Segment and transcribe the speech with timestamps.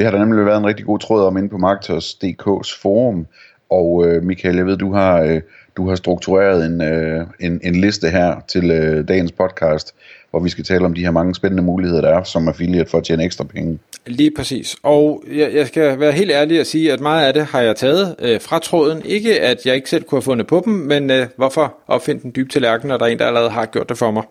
[0.00, 3.26] Det har der nemlig været en rigtig god tråd om inde på Marketers.dk's forum,
[3.70, 5.40] og øh, Michael, jeg ved, du har, øh,
[5.76, 9.94] du har struktureret en, øh, en, en liste her til øh, dagens podcast,
[10.30, 12.98] hvor vi skal tale om de her mange spændende muligheder, der er som affiliate for
[12.98, 13.78] at tjene ekstra penge.
[14.06, 14.76] Lige præcis.
[14.82, 17.76] Og jeg, jeg skal være helt ærlig og sige, at meget af det har jeg
[17.76, 19.02] taget øh, fra tråden.
[19.04, 22.32] Ikke at jeg ikke selv kunne have fundet på dem, men øh, hvorfor opfinde den
[22.36, 24.22] dybe tallerken, når der er en, der allerede har gjort det for mig.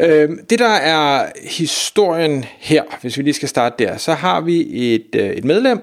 [0.00, 4.94] Øh, det der er historien her, hvis vi lige skal starte der, så har vi
[4.94, 5.80] et, øh, et medlem,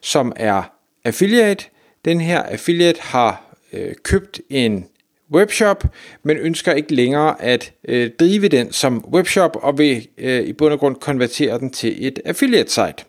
[0.00, 0.62] som er
[1.04, 1.64] affiliate.
[2.04, 4.86] Den her affiliate har øh, købt en
[5.32, 5.84] webshop,
[6.22, 10.72] men ønsker ikke længere at øh, drive den som webshop og vil øh, i bund
[10.72, 13.04] og grund konvertere den til et affiliate site.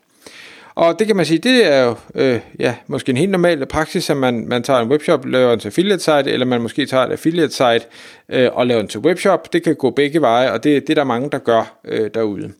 [0.78, 4.10] Og det kan man sige, det er jo øh, ja, måske en helt normal praksis,
[4.10, 7.04] at man, man tager en webshop, laver en til affiliate site, eller man måske tager
[7.04, 7.80] et affiliate site
[8.28, 9.52] øh, og laver en til webshop.
[9.52, 12.52] Det kan gå begge veje, og det, det er der mange, der gør øh, derude.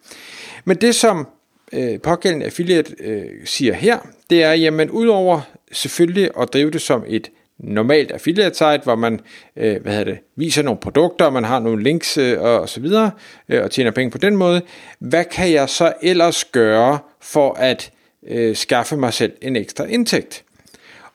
[0.65, 1.29] Men det som
[1.73, 3.99] øh, pågældende affiliate øh, siger her,
[4.31, 5.41] det er, jamen udover
[5.73, 9.21] selvfølgelig at drive det som et normalt affiliate site, hvor man
[9.57, 13.11] øh, hvad hedder det, viser nogle produkter, man har nogle links øh, og så videre,
[13.49, 14.63] øh, og tjener penge på den måde.
[14.99, 17.93] Hvad kan jeg så ellers gøre for at
[18.27, 20.45] øh, skaffe mig selv en ekstra indtægt?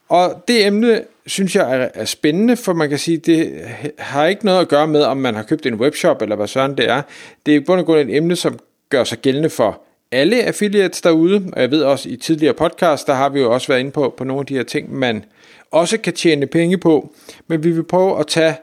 [0.10, 3.62] Og det emne synes jeg er, er spændende, for man kan sige, det
[3.98, 6.78] har ikke noget at gøre med, om man har købt en webshop eller hvad sådan
[6.78, 7.02] det er.
[7.46, 8.60] Det er i bund og grund et emne, som
[8.90, 9.82] gør sig gældende for
[10.12, 13.68] alle affiliates derude, og jeg ved også i tidligere podcast, der har vi jo også
[13.68, 15.26] været inde på, på nogle af de her ting, man
[15.72, 17.14] også kan tjene penge på,
[17.48, 18.56] men vi vil prøve at tage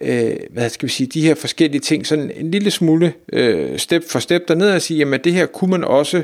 [0.00, 4.04] øh, hvad skal vi sige, de her forskellige ting sådan en lille smule øh, step
[4.10, 6.22] for step derned og sige, jamen det her kunne man også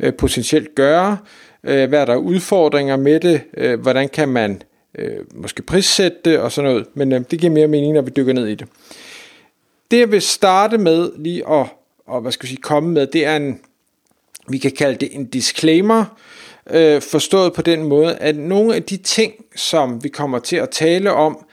[0.00, 1.18] øh, potentielt gøre,
[1.64, 4.62] øh, hvad er der udfordringer med det, øh, hvordan kan man
[4.98, 8.10] øh, måske prissætte det og sådan noget, men øh, det giver mere mening, når vi
[8.16, 8.68] dykker ned i det.
[9.90, 11.66] Det jeg vil starte med lige at,
[12.06, 13.60] og, hvad skal vi sige, komme med, det er en,
[14.48, 16.04] vi kan kalde det en disclaimer,
[16.70, 20.70] øh, forstået på den måde, at nogle af de ting, som vi kommer til at
[20.70, 21.45] tale om,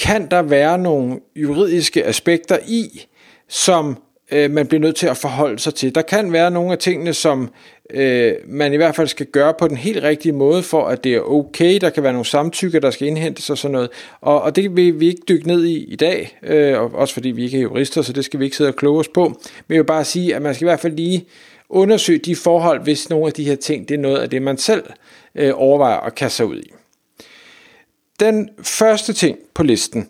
[0.00, 3.06] kan der være nogle juridiske aspekter i,
[3.48, 3.96] som
[4.32, 5.94] øh, man bliver nødt til at forholde sig til.
[5.94, 7.50] Der kan være nogle af tingene, som
[7.90, 11.14] øh, man i hvert fald skal gøre på den helt rigtige måde, for at det
[11.14, 11.78] er okay.
[11.80, 13.90] Der kan være nogle samtykker, der skal indhentes og sådan noget.
[14.20, 17.44] Og, og det vil vi ikke dykke ned i i dag, øh, også fordi vi
[17.44, 19.24] ikke er jurister, så det skal vi ikke sidde og kloge os på.
[19.68, 21.26] Men jeg vil bare sige, at man skal i hvert fald lige
[21.68, 24.58] undersøge de forhold, hvis nogle af de her ting, det er noget af det, man
[24.58, 24.82] selv
[25.34, 26.72] øh, overvejer at kaste sig ud i.
[28.20, 30.08] Den første ting på listen,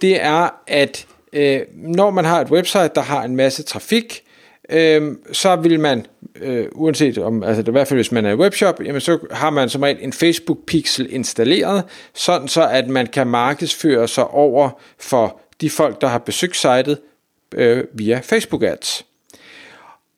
[0.00, 4.24] det er, at øh, når man har et website, der har en masse trafik,
[4.70, 6.06] øh, så vil man,
[6.40, 9.50] øh, uanset om, altså i hvert fald hvis man er i webshop, jamen så har
[9.50, 14.70] man som regel en Facebook pixel installeret, sådan så at man kan markedsføre sig over
[14.98, 16.98] for de folk, der har besøgt sitet
[17.54, 19.06] øh, via Facebook ads.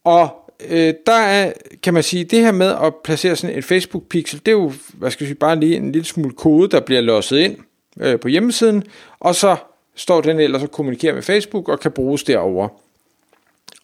[0.04, 4.08] Og øh, der er, kan man sige, det her med at placere sådan en Facebook
[4.08, 6.80] pixel, det er jo, hvad skal jeg sige, bare lige en lille smule kode, der
[6.80, 7.56] bliver låset ind
[8.00, 8.82] øh, på hjemmesiden,
[9.20, 9.56] og så
[9.94, 12.68] står den ellers og kommunikerer med Facebook og kan bruges derover.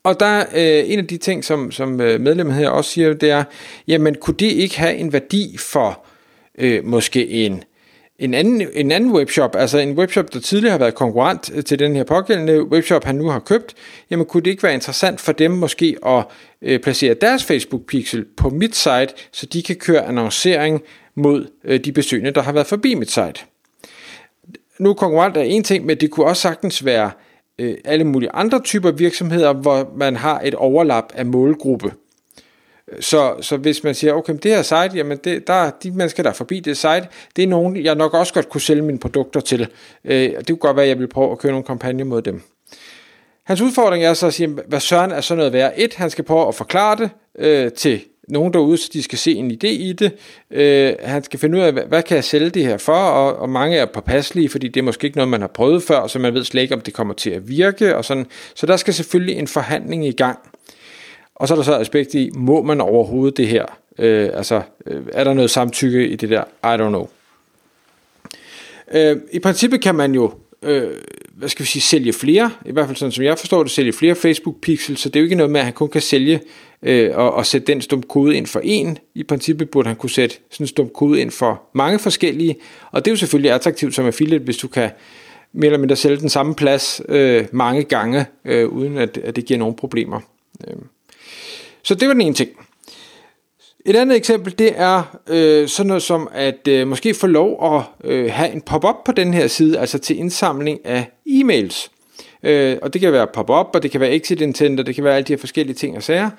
[0.03, 3.13] Og der er øh, en af de ting, som, som øh, medlemmet her også siger,
[3.13, 3.45] det er,
[3.89, 6.05] jamen kunne det ikke have en værdi for
[6.59, 7.63] øh, måske en
[8.19, 11.79] en anden, en anden webshop, altså en webshop, der tidligere har været konkurrent øh, til
[11.79, 13.75] den her pågældende webshop, han nu har købt,
[14.11, 16.25] jamen kunne det ikke være interessant for dem måske at
[16.63, 20.83] øh, placere deres Facebook-pixel på mit site, så de kan køre annoncering
[21.15, 23.41] mod øh, de besøgende, der har været forbi mit site.
[24.79, 27.11] Nu konkurrent er en ting, men det kunne også sagtens være
[27.59, 31.93] øh, alle mulige andre typer virksomheder, hvor man har et overlap af målgruppe.
[33.01, 36.31] Så, så hvis man siger, okay, det her site, jamen det, der, de mennesker, der
[36.31, 37.07] er forbi det site,
[37.37, 39.69] det er nogen, jeg nok også godt kunne sælge mine produkter til.
[40.05, 42.43] Øh, det kunne godt være, at jeg vil prøve at køre nogle kampagne mod dem.
[43.45, 45.73] Hans udfordring er så at sige, hvad søren er sådan noget værd?
[45.77, 49.33] Et, han skal prøve at forklare det øh, til nogen derude, så de skal se
[49.33, 50.13] en idé i det.
[50.51, 53.37] Øh, han skal finde ud af, hvad, hvad kan jeg sælge det her for, og,
[53.37, 56.19] og mange er påpasselige, fordi det er måske ikke noget, man har prøvet før, så
[56.19, 57.97] man ved slet ikke, om det kommer til at virke.
[57.97, 58.27] Og sådan.
[58.55, 60.39] Så der skal selvfølgelig en forhandling i gang.
[61.37, 63.65] Og så er der så aspekt i, må man overhovedet det her?
[63.99, 66.45] Øh, altså, øh, er der noget samtykke i det der?
[66.45, 67.09] I don't know.
[68.93, 70.91] Øh, I princippet kan man jo øh,
[71.37, 73.93] hvad skal vi sige, sælge flere, i hvert fald sådan som jeg forstår det, sælge
[73.93, 76.41] flere Facebook pixels, så det er jo ikke noget med, at han kun kan sælge
[76.83, 78.99] øh, og, og sætte den stum kode ind for en.
[79.15, 82.57] I princippet burde han kunne sætte sådan en stum kode ind for mange forskellige,
[82.91, 84.91] og det er jo selvfølgelig attraktivt som affiliate, hvis du kan
[85.53, 89.45] mere eller mindre sælge den samme plads øh, mange gange, øh, uden at, at det
[89.45, 90.21] giver nogen problemer.
[90.69, 90.77] Øh.
[91.83, 92.51] Så det var den ene ting.
[93.87, 98.11] Et andet eksempel, det er øh, sådan noget som at øh, måske få lov at
[98.11, 101.89] øh, have en pop-up på den her side, altså til indsamling af e-mails.
[102.43, 105.05] Øh, og det kan være pop-up, og det kan være exit intent, og det kan
[105.05, 106.31] være alle de her forskellige ting og sager.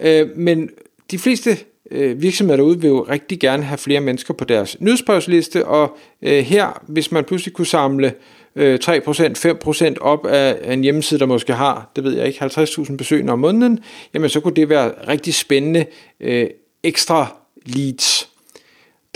[0.00, 0.70] Øh, men
[1.10, 1.56] de fleste
[1.90, 6.38] øh, virksomheder derude vil jo rigtig gerne have flere mennesker på deres nyhedsbrevsliste, og øh,
[6.38, 8.14] her, hvis man pludselig kunne samle
[8.56, 12.96] øh, 3%, 5% op af en hjemmeside, der måske har, det ved jeg ikke, 50.000
[12.96, 13.78] besøgende om måneden,
[14.14, 15.86] jamen så kunne det være rigtig spændende
[16.20, 16.46] øh,
[16.82, 17.36] ekstra
[17.66, 18.28] leads.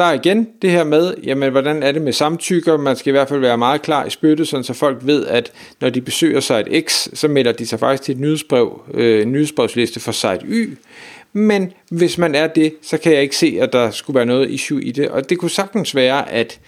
[0.00, 2.76] Der er igen det her med, jamen hvordan er det med samtykker?
[2.76, 5.52] Man skal i hvert fald være meget klar i spyttet, sådan så folk ved, at
[5.80, 9.32] når de besøger site X, så melder de sig faktisk til et nyhedsbrev, øh, en
[9.32, 10.78] nyhedsbrevsliste for site Y.
[11.32, 14.50] Men hvis man er det, så kan jeg ikke se, at der skulle være noget
[14.50, 15.08] issue i det.
[15.08, 16.60] Og det kunne sagtens være, at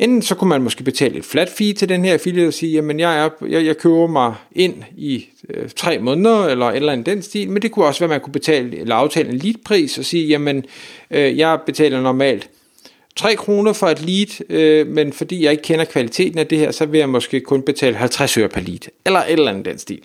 [0.00, 2.72] Enten så kunne man måske betale et flat fee til den her affiliate og sige,
[2.72, 6.92] jamen jeg, er, jeg, jeg køber mig ind i øh, tre måneder, eller et eller
[6.92, 9.36] andet den stil, men det kunne også være, at man kunne betale, eller aftale en
[9.36, 10.64] leadpris og sige, jamen
[11.10, 12.50] øh, jeg betaler normalt
[13.16, 16.70] 3 kroner for et lead, øh, men fordi jeg ikke kender kvaliteten af det her,
[16.70, 19.78] så vil jeg måske kun betale 50 øre per lead, eller et eller andet den
[19.78, 20.02] stil.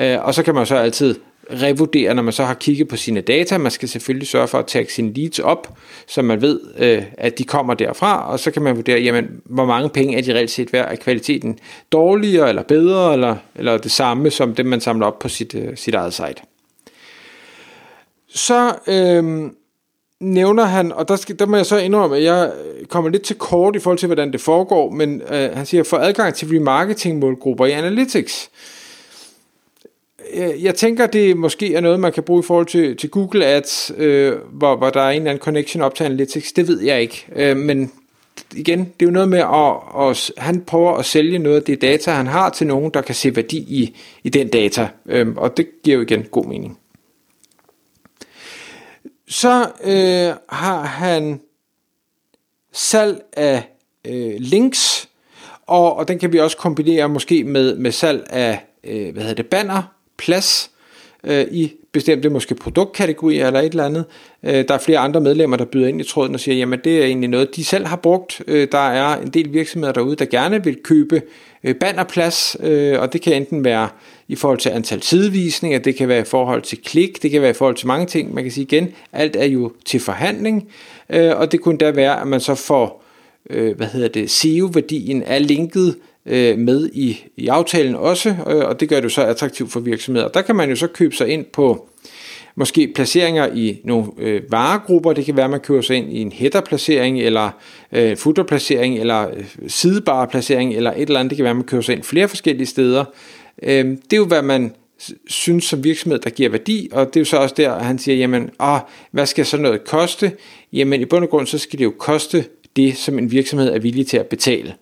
[0.00, 1.14] Øh, og så kan man så altid
[1.52, 3.58] revurdere, når man så har kigget på sine data.
[3.58, 7.38] Man skal selvfølgelig sørge for at tage sine leads op, så man ved, øh, at
[7.38, 10.50] de kommer derfra, og så kan man vurdere, jamen, hvor mange penge er de reelt
[10.50, 11.58] set værd, er kvaliteten
[11.92, 15.76] dårligere eller bedre, eller, eller det samme som det, man samler op på sit, øh,
[15.76, 16.42] sit eget site.
[18.28, 19.50] Så øh,
[20.20, 22.52] nævner han, og der, skal, der må jeg så indrømme, at jeg
[22.88, 25.96] kommer lidt til kort i forhold til, hvordan det foregår, men øh, han siger, for
[25.96, 28.50] adgang til remarketing målgrupper i Analytics.
[30.34, 33.46] Øh, jeg tænker, det måske er noget, man kan bruge i forhold til, til Google
[33.46, 36.52] Ads, øh, hvor, hvor der er en eller anden connection op til Analytics.
[36.52, 37.26] Det ved jeg ikke.
[37.36, 37.92] Øh, men
[38.54, 41.80] igen, det er jo noget med, at, at han prøver at sælge noget af det
[41.80, 44.88] data, han har til nogen, der kan se værdi i, i den data.
[45.06, 46.78] Øh, og det giver jo igen god mening.
[49.28, 51.40] Så øh, har han
[52.72, 53.62] salg af
[54.06, 55.08] øh, links,
[55.66, 59.42] og, og den kan vi også kombinere måske med, med salg af øh, hvad hedder
[59.42, 59.82] det, banner,
[60.18, 60.70] plads
[61.24, 64.04] øh, i bestemte måske produktkategorier eller et eller andet.
[64.42, 66.98] Øh, der er flere andre medlemmer, der byder ind i tråden og siger, jamen det
[66.98, 68.42] er egentlig noget, de selv har brugt.
[68.46, 71.22] Øh, der er en del virksomheder derude, der gerne vil købe
[71.64, 73.88] øh, bannerplads, øh, og det kan enten være
[74.28, 77.50] i forhold til antal sidevisninger, det kan være i forhold til klik, det kan være
[77.50, 78.34] i forhold til mange ting.
[78.34, 80.68] Man kan sige igen, alt er jo til forhandling,
[81.10, 83.04] øh, og det kunne da være, at man så får
[83.50, 85.96] øh, hvad hedder det, SEO-værdien af linket
[86.28, 89.80] øh, med i, i aftalen også, øh, og det gør det jo så attraktivt for
[89.80, 90.28] virksomheder.
[90.28, 91.88] Der kan man jo så købe sig ind på
[92.58, 95.12] måske placeringer i nogle øh, varegrupper.
[95.12, 97.50] Det kan være, at man køber sig ind i en header-placering, eller
[97.92, 101.30] øh, footer-placering, eller øh, sidebar-placering, eller et eller andet.
[101.30, 103.04] Det kan være, at man køber sig ind flere forskellige steder.
[103.62, 104.72] Øh, det er jo, hvad man
[105.26, 107.98] synes som virksomhed, der giver værdi, og det er jo så også der, at han
[107.98, 108.80] siger, jamen, ah,
[109.10, 110.32] hvad skal så noget koste?
[110.72, 112.44] Jamen i bund og grund, så skal det jo koste
[112.76, 114.74] det, som en virksomhed er villig til at betale.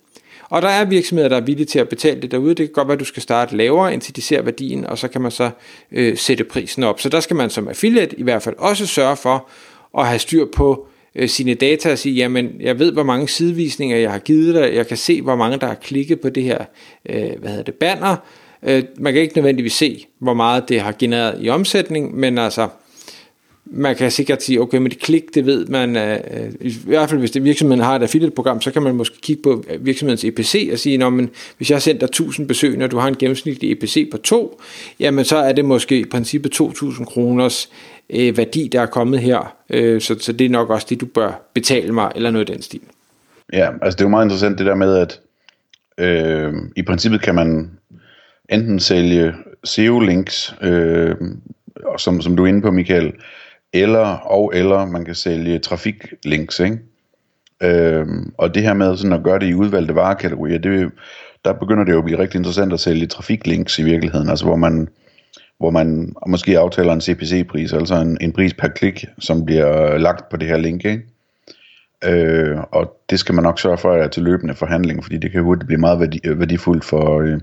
[0.49, 2.49] Og der er virksomheder, der er villige til at betale det derude.
[2.49, 5.07] Det kan godt være, at du skal starte lavere, indtil de ser værdien, og så
[5.07, 5.49] kan man så
[5.91, 6.99] øh, sætte prisen op.
[6.99, 9.49] Så der skal man som affiliate i hvert fald også sørge for
[9.97, 13.97] at have styr på øh, sine data og sige, jamen jeg ved, hvor mange sidevisninger
[13.97, 16.65] jeg har givet dig, jeg kan se, hvor mange der har klikket på det her
[17.09, 18.15] øh, hvad hedder det, banner.
[18.63, 22.67] Øh, man kan ikke nødvendigvis se, hvor meget det har genereret i omsætning, men altså
[23.71, 27.09] man kan sikkert sige, okay, men det klik, det ved man, øh, øh, i hvert
[27.09, 30.23] fald hvis det virksomheden har et affiliate-program, så kan man måske kigge på øh, virksomhedens
[30.23, 33.15] EPC og sige, men hvis jeg har sendt dig 1000 besøg, når du har en
[33.15, 34.61] gennemsnitlig EPC på 2,
[34.99, 37.69] jamen så er det måske i princippet 2000 kroners
[38.09, 41.05] øh, værdi, der er kommet her, øh, så, så det er nok også det, du
[41.05, 42.81] bør betale mig, eller noget i den stil.
[43.53, 45.19] Ja, altså det er jo meget interessant det der med, at
[45.97, 47.71] øh, i princippet kan man
[48.49, 49.33] enten sælge
[49.63, 51.15] SEO-links, øh,
[51.97, 53.13] som, som du er inde på, Michael,
[53.73, 56.79] eller og eller man kan sælge trafiklinks, ikke?
[57.63, 60.91] Øhm, og det her med sådan at gøre det i udvalgte varekategorier, det,
[61.45, 64.55] der begynder det jo at blive rigtig interessant at sælge trafiklinks i virkeligheden, altså hvor
[64.55, 64.87] man,
[65.59, 70.29] hvor man måske aftaler en CPC-pris, altså en, en pris per klik, som bliver lagt
[70.29, 71.03] på det her link, ikke?
[72.03, 75.43] Øh, og det skal man nok sørge for at til løbende forhandling, fordi det kan
[75.43, 77.39] hurtigt blive meget værdi, værdifuldt for, øh,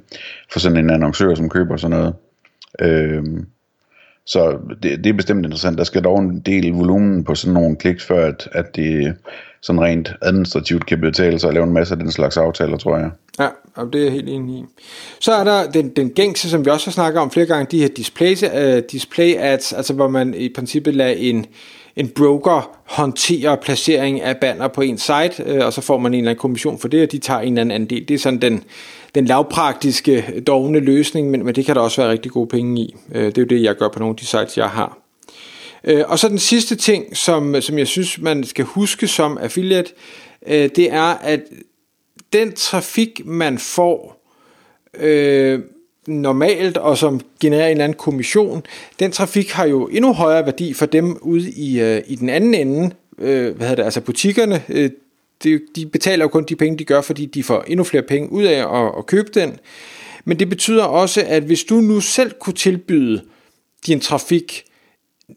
[0.52, 2.14] for sådan en annoncør, som køber sådan noget.
[2.81, 3.25] Øh,
[4.26, 5.78] så det, det er bestemt interessant.
[5.78, 9.14] Der skal dog en del volumen på sådan nogle kliks, før at, at det
[9.62, 12.99] sådan rent administrativt kan betale sig at lave en masse af den slags aftaler, tror
[12.99, 13.11] jeg.
[13.38, 14.64] Ja, og det er jeg helt enig i.
[15.21, 17.78] Så er der den, den gængse, som vi også har snakket om flere gange, de
[17.78, 21.47] her display, uh, display ads, altså hvor man i princippet lader en,
[21.96, 26.18] en broker håndterer placering af banner på en site, øh, og så får man en
[26.18, 28.08] eller anden kommission for det, og de tager en eller anden andel.
[28.08, 28.64] Det er sådan den,
[29.14, 32.94] den lavpraktiske, dogne løsning, men, men det kan der også være rigtig gode penge i.
[33.14, 34.98] Øh, det er jo det, jeg gør på nogle af de sites, jeg har.
[35.92, 39.92] Uh, og så den sidste ting, som, som jeg synes, man skal huske som affiliate,
[40.48, 41.40] det er, at
[42.32, 44.24] den trafik, man får
[45.00, 45.60] øh,
[46.06, 48.62] normalt, og som genererer en eller anden kommission,
[49.00, 52.54] den trafik har jo endnu højere værdi for dem ude i, øh, i den anden
[52.54, 54.90] ende, øh, hvad hedder det, altså butikkerne, øh,
[55.44, 58.32] de, de betaler jo kun de penge, de gør, fordi de får endnu flere penge
[58.32, 59.58] ud af at, at købe den.
[60.25, 63.23] Men det betyder også, at hvis du nu selv kunne tilbyde
[63.87, 64.64] din trafik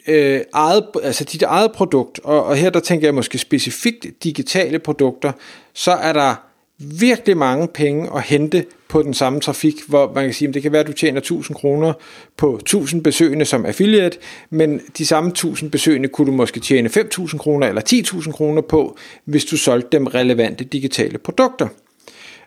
[0.08, 4.80] øh, eget, altså dit eget produkt, og, og her der tænker jeg måske specifikt digitale
[4.80, 5.32] produkter,
[5.74, 6.48] så er der
[6.80, 10.62] virkelig mange penge at hente på den samme trafik, hvor man kan sige, at det
[10.62, 11.94] kan være, at du tjener 1000 kroner
[12.38, 14.18] på 1000 besøgende som affiliate,
[14.50, 18.98] men de samme 1000 besøgende kunne du måske tjene 5000 kroner eller 10.000 kroner på,
[19.26, 21.68] hvis du solgte dem relevante digitale produkter.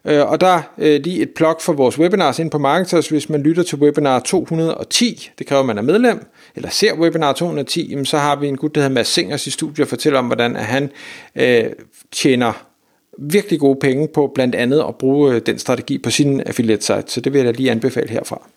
[0.05, 0.47] Øh, og der
[0.77, 3.09] er lige et plug for vores webinars ind på Marketers.
[3.09, 7.33] Hvis man lytter til webinar 210, det kræver, at man er medlem, eller ser webinar
[7.33, 10.27] 210, så har vi en gut, der hedder Mads Singers i studiet og fortæller om,
[10.27, 10.91] hvordan han
[11.37, 11.65] øh,
[12.13, 12.70] tjener
[13.19, 17.05] virkelig gode penge på blandt andet at bruge øh, den strategi på sin affiliate site,
[17.07, 18.49] så det vil jeg da lige anbefale herfra.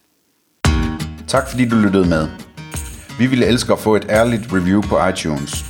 [1.27, 2.27] Tak fordi du lyttede med.
[3.19, 5.65] Vi ville elske at få et ærligt review på iTunes.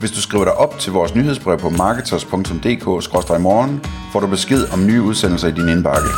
[0.00, 3.80] Hvis du skriver dig op til vores nyhedsbrev på marketers.dk-morgen,
[4.12, 6.08] får du besked om nye udsendelser i din indbakke.